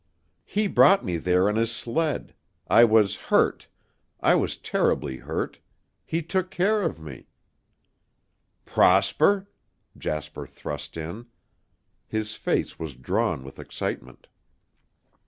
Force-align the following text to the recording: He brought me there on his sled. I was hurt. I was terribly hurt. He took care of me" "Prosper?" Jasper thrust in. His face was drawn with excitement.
He 0.45 0.65
brought 0.65 1.05
me 1.05 1.17
there 1.17 1.47
on 1.47 1.57
his 1.57 1.71
sled. 1.71 2.33
I 2.67 2.83
was 2.83 3.15
hurt. 3.29 3.67
I 4.19 4.33
was 4.33 4.57
terribly 4.57 5.17
hurt. 5.17 5.59
He 6.03 6.23
took 6.23 6.49
care 6.49 6.81
of 6.81 6.97
me" 6.97 7.27
"Prosper?" 8.65 9.47
Jasper 9.95 10.47
thrust 10.47 10.97
in. 10.97 11.27
His 12.07 12.33
face 12.33 12.79
was 12.79 12.95
drawn 12.95 13.43
with 13.43 13.59
excitement. 13.59 14.25